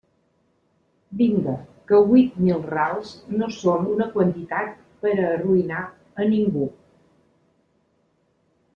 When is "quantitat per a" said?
4.17-5.31